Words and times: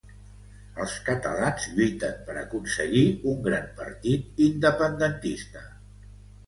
Els 0.85 0.95
catalans 1.09 1.67
lluiten 1.75 2.17
per 2.31 2.37
aconseguir 2.43 3.05
un 3.33 3.39
gran 3.51 3.69
partit 3.83 4.43
independentista. 4.51 5.65